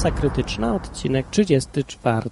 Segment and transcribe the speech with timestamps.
[0.00, 2.30] Masa Krytyczna, odcinek 34.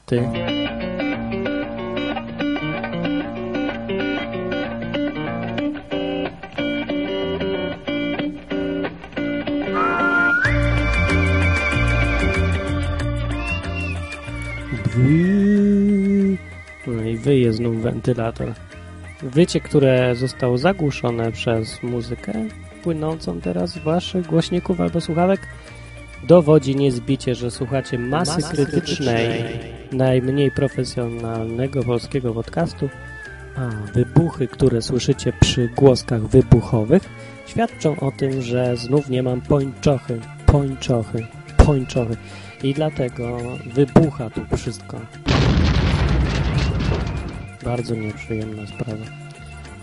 [16.86, 18.54] No i wyje znów wentylator.
[19.22, 22.32] Wycie, które zostało zagłuszone przez muzykę
[22.82, 25.40] płynącą teraz z waszych głośników albo słuchawek,
[26.22, 29.60] dowodzi niezbicie, że słuchacie masy, masy krytycznej, krytycznej,
[29.92, 32.88] najmniej profesjonalnego polskiego podcastu,
[33.56, 37.02] a wybuchy, które słyszycie przy głoskach wybuchowych,
[37.46, 41.26] świadczą o tym, że znów nie mam pończochy, pończochy,
[41.56, 42.16] pończochy
[42.62, 43.38] i dlatego
[43.74, 45.00] wybucha tu wszystko.
[47.64, 49.04] Bardzo nieprzyjemna sprawa.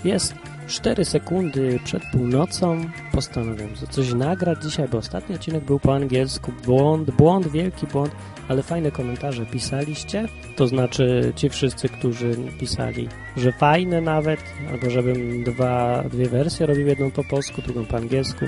[0.04, 0.36] Jest
[0.68, 2.82] 4 sekundy przed północą.
[3.12, 6.52] Postanowiłem coś nagrać dzisiaj, bo ostatni odcinek był po angielsku.
[6.66, 8.16] Błąd, błąd, wielki błąd,
[8.48, 10.28] ale fajne komentarze pisaliście.
[10.56, 14.40] To znaczy ci wszyscy, którzy pisali, że fajne nawet,
[14.72, 18.46] albo żebym dwa, dwie wersje robił, jedną po polsku, drugą po angielsku.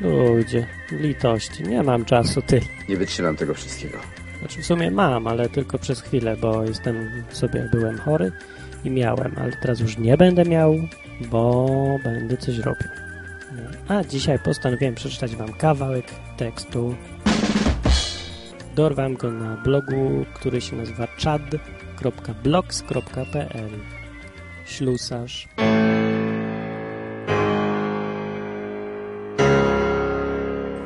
[0.00, 2.60] Ludzie, litości, nie mam czasu, ty.
[2.88, 3.98] Nie wytrzymam tego wszystkiego.
[4.38, 8.32] Znaczy w sumie mam, ale tylko przez chwilę, bo jestem sobie, byłem chory
[8.84, 10.74] i miałem, ale teraz już nie będę miał,
[11.20, 11.66] bo
[12.04, 12.88] będę coś robił.
[13.88, 16.94] A dzisiaj postanowiłem przeczytać Wam kawałek tekstu.
[18.74, 22.50] Dorwam go na blogu, który się nazywa chad.blogs.pl
[24.66, 25.48] Ślusarz.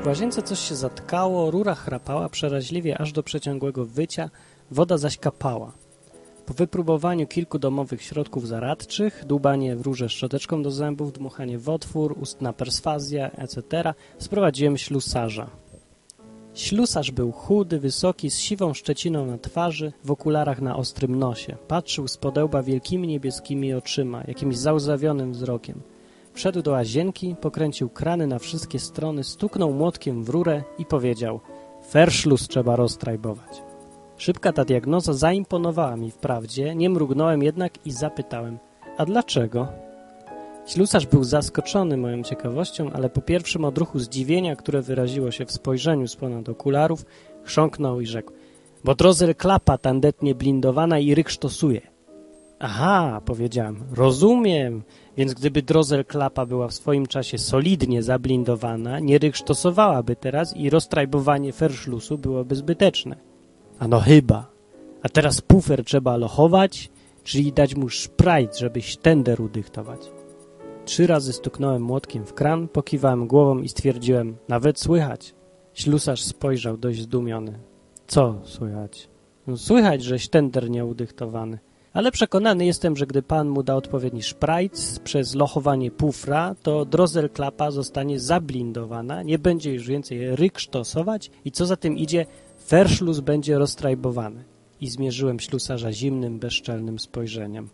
[0.02, 4.30] W łazience coś się zatkało, rura chrapała przeraźliwie aż do przeciągłego wycia,
[4.70, 5.72] woda zaś kapała.
[6.50, 12.16] Po wypróbowaniu kilku domowych środków zaradczych, dłubanie w rurze szczoteczką do zębów, dmuchanie w otwór,
[12.20, 15.50] ustna perswazja, etc., sprowadziłem ślusarza.
[16.54, 21.56] Ślusarz był chudy, wysoki, z siwą szczeciną na twarzy, w okularach na ostrym nosie.
[21.68, 25.80] Patrzył z podełba wielkimi niebieskimi oczyma, jakimś załzawionym wzrokiem.
[26.32, 31.40] Wszedł do łazienki, pokręcił krany na wszystkie strony, stuknął młotkiem w rurę i powiedział–
[31.90, 33.69] Ferszlus trzeba roztrajbować.
[34.20, 38.58] Szybka ta diagnoza zaimponowała mi wprawdzie, nie mrugnąłem jednak i zapytałem,
[38.96, 39.68] a dlaczego?
[40.66, 46.08] Ślusarz był zaskoczony moją ciekawością, ale po pierwszym odruchu zdziwienia, które wyraziło się w spojrzeniu
[46.08, 47.04] z ponad okularów,
[47.44, 48.32] chrząknął i rzekł,
[48.84, 51.80] bo drozel klapa tandetnie blindowana i ryk sztosuje.
[52.58, 54.82] Aha, powiedziałem, rozumiem,
[55.16, 61.52] więc gdyby drozel klapa była w swoim czasie solidnie zablindowana, nie ryksztosowałaby teraz i roztrajbowanie
[61.52, 63.29] ferszlusu byłoby zbyteczne.
[63.80, 64.50] Ano chyba.
[65.02, 66.90] A teraz pufer trzeba lochować,
[67.24, 70.00] czyli dać mu szprajt, żeby tender udyktować.
[70.84, 75.34] Trzy razy stuknąłem młotkiem w kran, pokiwałem głową i stwierdziłem, nawet słychać.
[75.74, 77.58] Ślusarz spojrzał dość zdumiony.
[78.06, 79.08] Co słychać?
[79.46, 81.58] No, słychać, żeś tender nieudyktowany.
[81.92, 87.30] Ale przekonany jestem, że gdy pan mu da odpowiedni szprajc przez lochowanie pufra, to drozel
[87.30, 92.26] klapa zostanie zablindowana, nie będzie już więcej ryksztosować i co za tym idzie,
[92.70, 94.44] Ferszlus będzie roztrajbowany.
[94.80, 97.68] I zmierzyłem ślusarza zimnym, bezczelnym spojrzeniem.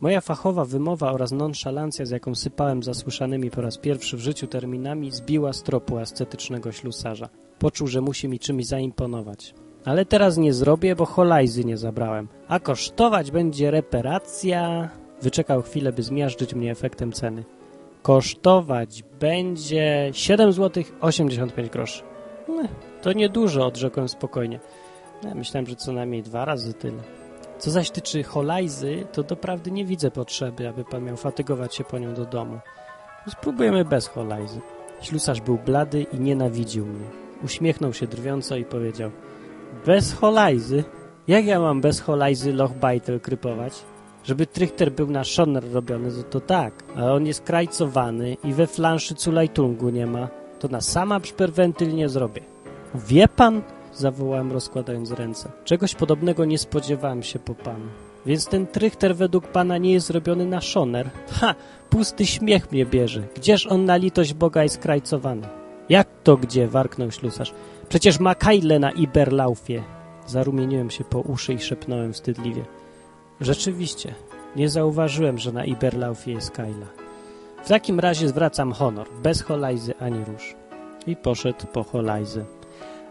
[0.00, 5.10] Moja fachowa wymowa oraz nonszalancja, z jaką sypałem zasłyszanymi po raz pierwszy w życiu terminami,
[5.10, 7.28] zbiła z tropu ascetycznego ślusarza.
[7.58, 9.54] Poczuł, że musi mi czymś zaimponować.
[9.84, 12.28] Ale teraz nie zrobię, bo holajzy nie zabrałem.
[12.48, 14.90] A kosztować będzie reparacja...
[15.22, 17.44] Wyczekał chwilę, by zmiażdżyć mnie efektem ceny.
[18.02, 22.02] Kosztować będzie 7 zł 85 groszy.
[23.02, 24.60] To niedużo, odrzekłem spokojnie.
[25.24, 27.02] Ja myślałem, że co najmniej dwa razy tyle.
[27.58, 31.98] Co zaś tyczy holajzy, to doprawdy nie widzę potrzeby, aby pan miał fatygować się po
[31.98, 32.58] nią do domu.
[33.28, 34.60] Spróbujemy bez holajzy.
[35.00, 37.06] Ślusarz był blady i nienawidził mnie.
[37.44, 39.10] Uśmiechnął się drwiąco i powiedział
[39.86, 40.84] Bez holajzy?
[41.28, 43.72] Jak ja mam bez holajzy Lochbeitel krypować?
[44.24, 48.66] Żeby trichter był na szoner robiony, to, to tak, ale on jest krajcowany i we
[48.66, 50.28] flanszy culajtungu nie ma,
[50.58, 52.51] to na sama szperwentyl nie zrobię.
[52.94, 53.62] Wie pan?
[53.94, 55.50] Zawołałem rozkładając ręce.
[55.64, 57.86] Czegoś podobnego nie spodziewałem się po panu.
[58.26, 61.10] Więc ten trychter według pana nie jest zrobiony na szoner?
[61.30, 61.54] Ha!
[61.90, 63.22] Pusty śmiech mnie bierze.
[63.36, 65.48] Gdzież on na litość Boga jest krajcowany?
[65.88, 66.68] Jak to gdzie?
[66.68, 67.54] Warknął ślusarz.
[67.88, 69.82] Przecież ma kajle na Iberlaufie.
[70.26, 72.64] Zarumieniłem się po uszy i szepnąłem wstydliwie.
[73.40, 74.14] Rzeczywiście,
[74.56, 76.86] nie zauważyłem, że na Iberlaufie jest kajla.
[77.64, 80.54] W takim razie zwracam honor, bez holajzy ani róż.
[81.06, 82.44] I poszedł po holajzy.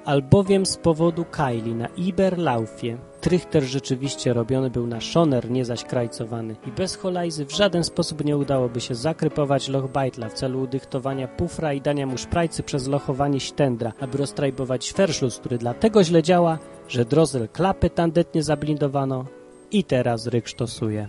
[0.06, 6.56] Albowiem z powodu Kylie na Iberlaufie Trichter rzeczywiście robiony był na szoner, nie zaś krajcowany
[6.68, 11.74] i bez holajzy w żaden sposób nie udałoby się zakrypować Lochbeitla w celu udychtowania pufra
[11.74, 17.06] i dania mu szprajcy przez lochowanie ściędra, aby roztrajbować Ferszlus, który dlatego źle działa, że
[17.06, 19.25] Drozel klapy tandetnie zablindowano
[19.71, 21.07] i teraz ryk sztosuje.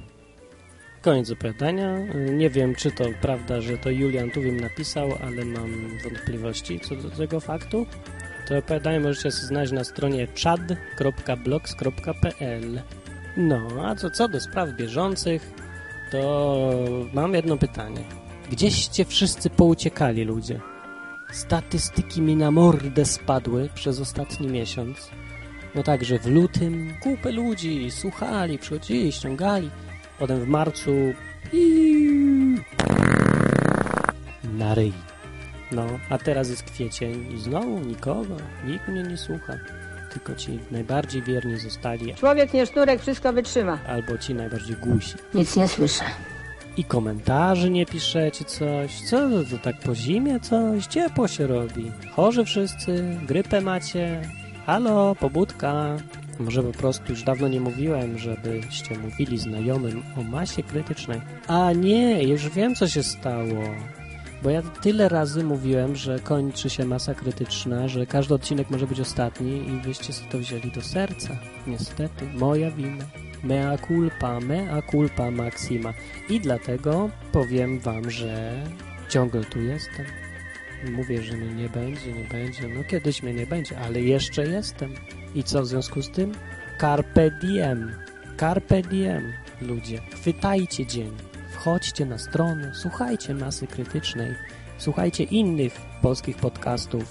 [1.03, 1.99] Koniec opowiadania.
[2.33, 7.11] Nie wiem, czy to prawda, że to Julian Tuwim napisał, ale mam wątpliwości co do
[7.11, 7.87] tego faktu.
[8.49, 11.63] To opowiadanie możecie znaleźć na stronie chad.blogs.pl
[13.37, 15.53] No, a co, co do spraw bieżących,
[16.11, 16.71] to
[17.15, 18.05] mam jedno pytanie.
[18.51, 20.61] Gdzieście wszyscy pouciekali ludzie?
[21.33, 25.11] Statystyki mi na mordę spadły przez ostatni miesiąc.
[25.75, 29.71] No także w lutym kupę ludzi słuchali, przychodzili, ściągali.
[30.19, 30.91] Potem w marcu
[31.53, 32.63] i
[34.59, 35.12] na ryj.
[35.75, 38.37] No, a teraz jest kwiecień i znowu nikogo,
[38.67, 39.53] nikt mnie nie słucha.
[40.13, 42.15] Tylko ci najbardziej wierni zostali.
[42.15, 43.79] Człowiek nie sznurek, wszystko wytrzyma.
[43.89, 45.15] Albo ci najbardziej gusi.
[45.35, 46.05] Nic nie słyszę.
[46.77, 49.01] I komentarzy nie piszecie coś.
[49.01, 50.87] Co to tak po zimie coś?
[50.87, 51.93] Ciepło się robi.
[52.11, 54.23] Chorzy wszyscy, grypę macie.
[54.67, 55.97] Halo, pobudka.
[56.39, 61.21] Może po prostu już dawno nie mówiłem, żebyście mówili znajomym o masie krytycznej.
[61.49, 63.63] A nie, już wiem co się stało.
[64.43, 69.01] Bo ja tyle razy mówiłem, że kończy się masa krytyczna, że każdy odcinek może być
[69.01, 71.39] ostatni i wyście sobie to wzięli do serca.
[71.67, 73.05] Niestety, moja wina.
[73.45, 75.93] Mea culpa, mea culpa maxima.
[76.29, 78.53] I dlatego powiem wam, że
[79.09, 80.07] ciągle tu jestem.
[80.93, 82.69] Mówię, że mnie nie będzie, nie będzie.
[82.69, 84.95] No kiedyś mnie nie będzie, ale jeszcze jestem.
[85.35, 86.33] I co w związku z tym?
[86.81, 87.93] Carpe diem.
[88.41, 89.99] Carpe diem, ludzie.
[90.13, 91.32] Chwytajcie dzień
[91.63, 94.35] wchodźcie na stronę, słuchajcie masy krytycznej,
[94.79, 97.05] słuchajcie innych polskich podcastów,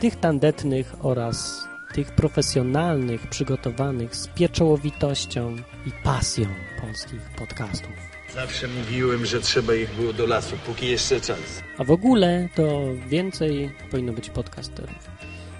[0.00, 5.56] tych tandetnych oraz tych profesjonalnych, przygotowanych z pieczołowitością
[5.86, 6.46] i pasją
[6.80, 7.90] polskich podcastów.
[8.34, 11.62] Zawsze mówiłem, że trzeba ich było do lasu, póki jeszcze czas.
[11.78, 15.10] A w ogóle to więcej powinno być podcasterów.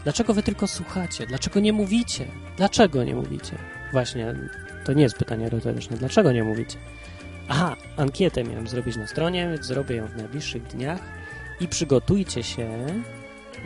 [0.05, 1.27] Dlaczego wy tylko słuchacie?
[1.27, 2.27] Dlaczego nie mówicie?
[2.57, 3.59] Dlaczego nie mówicie?
[3.93, 4.35] Właśnie,
[4.85, 5.97] to nie jest pytanie retoryczne.
[5.97, 6.79] Dlaczego nie mówicie?
[7.49, 11.01] Aha, ankietę miałem zrobić na stronie, więc zrobię ją w najbliższych dniach
[11.61, 12.87] i przygotujcie się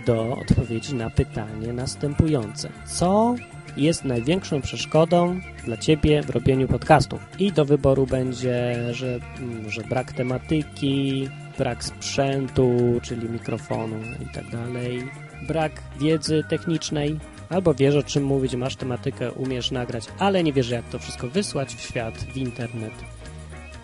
[0.07, 2.69] do odpowiedzi na pytanie następujące.
[2.87, 3.35] Co
[3.77, 7.21] jest największą przeszkodą dla Ciebie w robieniu podcastów?
[7.39, 11.29] I do wyboru będzie, że, mm, że brak tematyki,
[11.59, 15.09] brak sprzętu, czyli mikrofonu i tak dalej,
[15.47, 17.19] brak wiedzy technicznej,
[17.49, 21.29] albo wiesz o czym mówić, masz tematykę, umiesz nagrać, ale nie wiesz jak to wszystko
[21.29, 22.93] wysłać w świat, w internet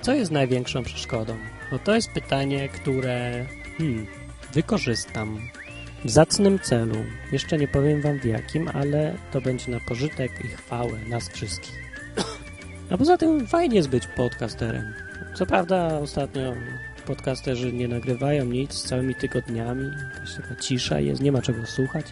[0.03, 1.37] co jest największą przeszkodą?
[1.73, 3.47] No to jest pytanie, które
[3.79, 4.07] hmm,
[4.53, 5.39] wykorzystam
[6.05, 6.97] w zacnym celu.
[7.33, 11.75] Jeszcze nie powiem wam w jakim, ale to będzie na pożytek i chwałę nas wszystkich.
[12.91, 14.95] A poza tym fajnie jest być podcasterem.
[15.35, 16.55] Co prawda ostatnio
[17.07, 22.07] podcasterzy nie nagrywają nic z całymi tygodniami, jakaś taka cisza jest, nie ma czego słuchać,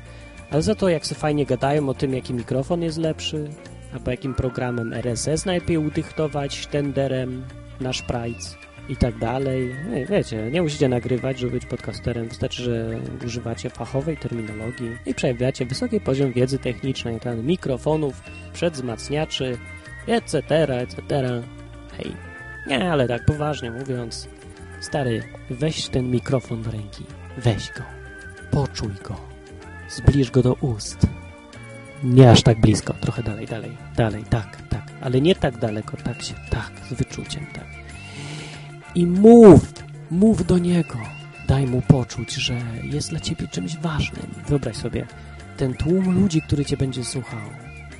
[0.50, 3.50] ale za to jak sobie fajnie gadają o tym, jaki mikrofon jest lepszy,
[3.92, 7.44] albo jakim programem RSS najlepiej udychtować, tenderem,
[7.80, 8.56] nasz Price
[8.88, 9.74] i tak dalej.
[9.88, 12.28] No wiecie, nie musicie nagrywać, żeby być podcasterem.
[12.28, 18.22] Wystarczy, że używacie fachowej terminologii i przejawiacie wysoki poziom wiedzy technicznej, ten mikrofonów,
[18.52, 19.58] przedzmacniaczy,
[20.06, 20.38] etc.,
[20.78, 21.42] etc.
[21.98, 22.12] Hej,
[22.66, 24.28] nie, ale tak poważnie mówiąc,
[24.80, 27.04] stary, weź ten mikrofon do ręki,
[27.38, 27.82] weź go,
[28.50, 29.16] poczuj go,
[29.88, 31.06] zbliż go do ust.
[32.02, 34.63] Nie aż tak blisko, trochę dalej, dalej, dalej, tak
[35.04, 37.66] ale nie tak daleko, tak się, tak, z wyczuciem, tak.
[38.94, 39.72] I mów,
[40.10, 40.98] mów do niego,
[41.48, 44.26] daj mu poczuć, że jest dla ciebie czymś ważnym.
[44.48, 45.06] Wyobraź sobie,
[45.56, 47.40] ten tłum ludzi, który cię będzie słuchał,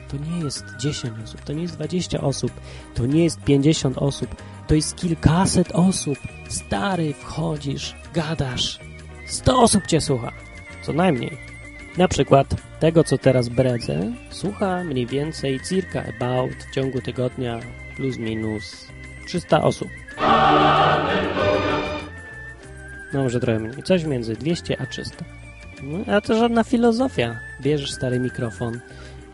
[0.08, 2.52] to nie jest 10 osób, to nie jest 20 osób,
[2.94, 6.18] to nie jest 50 osób, to jest kilkaset osób.
[6.48, 8.80] Stary, wchodzisz, gadasz,
[9.26, 10.32] 100 osób cię słucha,
[10.82, 11.53] co najmniej.
[11.98, 17.60] Na przykład tego, co teraz bredzę, słucha mniej więcej circa about w ciągu tygodnia
[17.96, 18.86] plus minus
[19.26, 19.88] 300 osób.
[23.12, 23.82] No może trochę mniej.
[23.82, 25.24] Coś między 200 a 300.
[25.82, 27.38] No, a to żadna filozofia.
[27.60, 28.80] Bierzesz stary mikrofon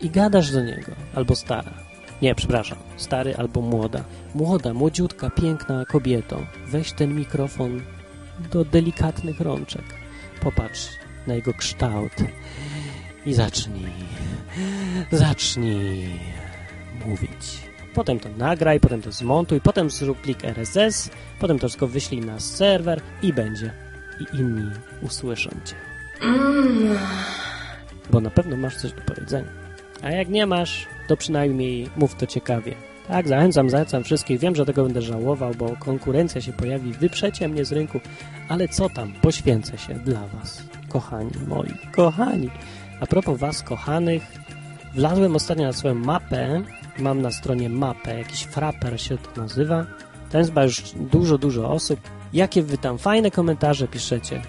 [0.01, 0.91] i gadasz do niego.
[1.15, 1.73] Albo stara.
[2.21, 2.77] Nie, przepraszam.
[2.97, 4.03] Stary albo młoda.
[4.35, 6.45] Młoda, młodziutka, piękna kobieto.
[6.67, 7.81] Weź ten mikrofon
[8.51, 9.83] do delikatnych rączek.
[10.41, 10.87] Popatrz,
[11.27, 12.13] na jego kształt
[13.25, 13.93] i zacznij,
[15.11, 16.09] zacznij
[17.05, 17.71] mówić.
[17.93, 21.09] Potem to nagraj, potem to zmontuj, potem zrób plik RSS,
[21.39, 23.73] potem to wszystko wyślij na serwer i będzie.
[24.19, 25.75] I inni usłyszą cię.
[28.11, 29.51] bo na pewno masz coś do powiedzenia.
[30.01, 32.75] A jak nie masz, to przynajmniej mów to ciekawie.
[33.07, 34.39] Tak, zachęcam, zachęcam wszystkich.
[34.39, 36.93] Wiem, że tego będę żałował, bo konkurencja się pojawi.
[36.93, 37.99] Wyprzecie mnie z rynku,
[38.49, 42.49] ale co tam, poświęcę się dla was, kochani moi, kochani.
[42.99, 44.23] A propos was, kochanych,
[44.95, 46.61] wlazłem ostatnio na swoją mapę.
[46.99, 49.85] Mam na stronie mapę, jakiś fraper się to nazywa.
[50.29, 51.99] Ten chyba już dużo, dużo osób.
[52.33, 54.41] Jakie wy tam fajne komentarze piszecie.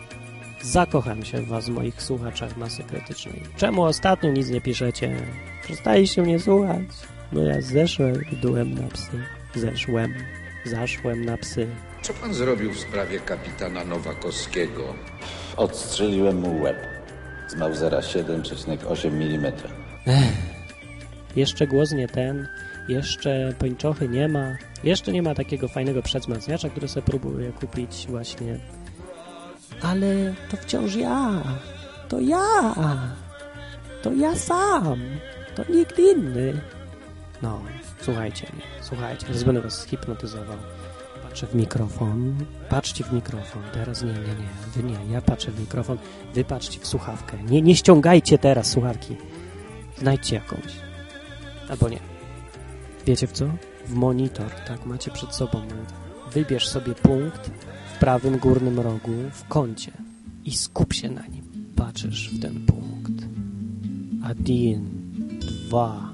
[0.62, 3.42] Zakocham się w was, moich słuchaczach masy krytycznej.
[3.56, 5.16] Czemu ostatnio nic nie piszecie?
[5.64, 6.86] Przestaliście mnie słuchać.
[7.32, 9.24] No ja zeszłem dułem na psy.
[9.54, 10.14] Zeszłem.
[10.64, 11.66] Zaszłem na psy.
[12.02, 14.94] Co pan zrobił w sprawie kapitana Nowakowskiego?
[15.56, 16.76] Odstrzeliłem mu łeb
[17.48, 19.52] z Mausera 7,8 mm.
[21.36, 22.48] Jeszcze głos nie ten,
[22.88, 28.58] jeszcze pończochy nie ma, jeszcze nie ma takiego fajnego przedzmacniacza, który sobie próbuję kupić właśnie.
[29.82, 31.42] Ale to wciąż ja,
[32.08, 32.74] to ja,
[34.02, 35.00] to ja sam,
[35.54, 36.60] to nikt inny.
[37.42, 37.60] No,
[38.01, 40.57] słuchajcie mnie, słuchajcie, teraz będę was hipnotyzował.
[41.23, 42.35] Patrzę w mikrofon,
[42.69, 45.97] patrzcie w mikrofon, teraz nie, nie, nie, wy nie, ja patrzę w mikrofon,
[46.33, 47.37] wy patrzcie w słuchawkę.
[47.43, 49.15] Nie, nie ściągajcie teraz słuchawki,
[49.97, 50.73] znajdźcie jakąś.
[51.69, 51.99] Albo nie.
[53.05, 53.45] Wiecie w co?
[53.85, 56.07] W monitor, tak, macie przed sobą monitor.
[56.33, 57.51] Wybierz sobie punkt
[57.95, 59.91] w prawym górnym rogu w kącie
[60.45, 61.43] i skup się na nim.
[61.75, 63.25] Patrzysz w ten punkt.
[64.31, 64.89] Один,
[65.69, 66.13] два,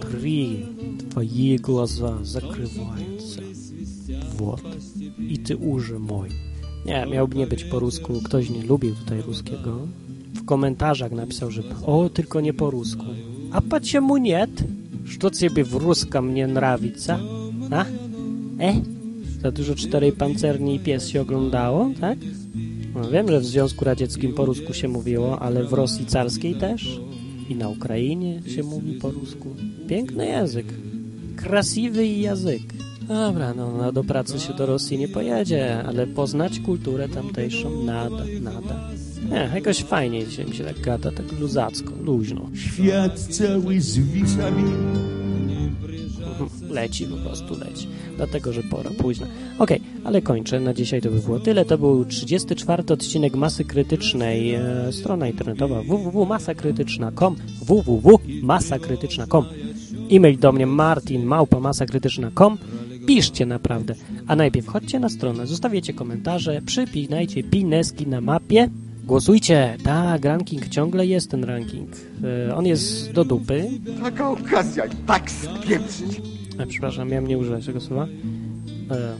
[0.00, 0.69] три.
[1.10, 3.42] Твои глаза закрываются.
[4.38, 4.62] Вот.
[5.18, 6.28] I ty uży mój.
[6.86, 8.20] Nie, miałby nie być po rusku.
[8.24, 9.78] Ktoś nie lubił tutaj ruskiego.
[10.34, 13.04] W komentarzach napisał, że o, tylko nie po rusku.
[13.52, 14.50] A почему нет?
[15.06, 17.20] Что тебе в русском не нравится?
[17.70, 17.84] A?
[18.60, 18.74] E?
[19.42, 22.18] Za dużo czterej pancerni i pies się oglądało, tak?
[22.94, 27.00] No, wiem, że w Związku Radzieckim po rusku się mówiło, ale w Rosji carskiej też.
[27.48, 29.48] I na Ukrainie się mówi po rusku.
[29.88, 30.66] Piękny język.
[31.43, 32.61] Krasiwy język.
[33.07, 38.23] Dobra, no, no do pracy się do Rosji nie pojedzie, ale poznać kulturę tamtejszą nada,
[38.41, 38.89] nada.
[39.29, 42.49] Nie, jakoś fajnie się mi się tak gada, tak luzacko, luźno.
[42.55, 44.63] Świat cały zwisa mi.
[46.69, 47.87] Leci po prostu, leci.
[48.17, 49.27] Dlatego, że pora późna.
[49.59, 50.59] Okej, ale kończę.
[50.59, 51.65] Na dzisiaj to by było tyle.
[51.65, 54.53] To był 34 odcinek Masy Krytycznej.
[54.53, 59.45] E, strona internetowa www.masakrytyczna.com www.masakrytyczna.com
[60.11, 62.57] E-mail do mnie martin małpa masakrytyczna.com
[63.07, 63.95] Piszcie naprawdę.
[64.27, 68.69] A najpierw chodźcie na stronę, zostawiacie komentarze, przypinajcie pineski na mapie.
[69.03, 69.77] Głosujcie.
[69.83, 71.89] Tak, ranking ciągle jest ten ranking.
[72.49, 73.69] E, on jest do dupy.
[74.03, 76.21] Taka okazja i tak spieprzyć.
[76.67, 78.07] Przepraszam, miałem nie używać tego słowa.
[78.91, 79.15] E,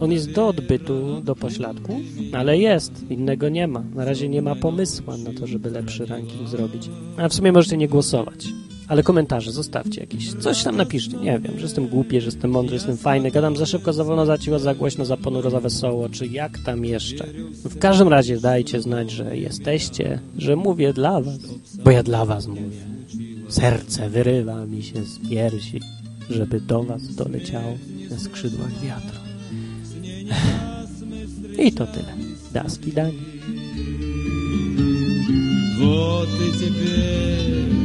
[0.00, 1.96] on jest do odbytu, do pośladków,
[2.32, 3.10] ale jest.
[3.10, 3.82] Innego nie ma.
[3.94, 6.90] Na razie nie ma pomysłu na to, żeby lepszy ranking zrobić.
[7.16, 8.46] A w sumie możecie nie głosować
[8.87, 10.33] Ale komentarze zostawcie jakieś.
[10.33, 11.17] Coś tam napiszcie.
[11.17, 13.31] Nie wiem, że jestem głupi, że jestem mądry, że jestem fajny.
[13.31, 16.57] Gadam za szybko, za wolno, za cicho, za głośno, za ponuro, za wesoło, czy jak
[16.57, 17.27] tam jeszcze.
[17.63, 21.39] W każdym razie dajcie znać, że jesteście, że mówię dla was.
[21.83, 22.61] Bo ja dla was mówię.
[23.47, 25.81] Serce wyrywa mi się z piersi,
[26.29, 27.77] żeby do was doleciało
[28.11, 29.19] na skrzydłach wiatru.
[31.59, 32.13] I to tyle.
[32.53, 33.19] Daski dani.
[35.79, 37.84] Вот и теперь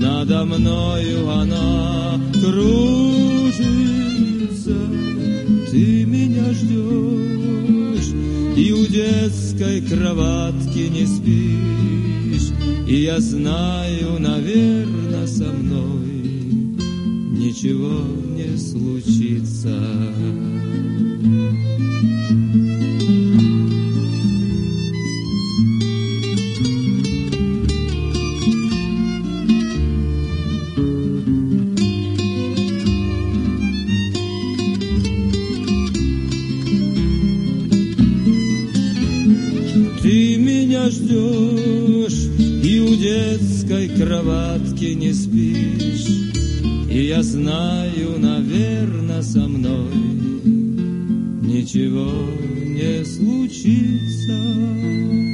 [0.00, 3.60] надо мною она кружится.
[5.70, 8.12] Ты меня ждешь,
[8.56, 12.50] и у детской кроватки не спишь.
[12.88, 16.06] И я знаю, наверно, со мной
[17.38, 18.02] ничего
[18.34, 19.78] не случится.
[40.02, 46.06] Ты меня ждешь, и у детской кроватки не спишь.
[46.90, 49.92] И я знаю, наверно, со мной
[51.42, 52.10] ничего
[52.66, 55.29] не случится.